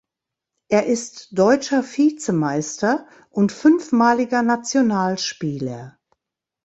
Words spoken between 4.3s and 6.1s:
Nationalspieler.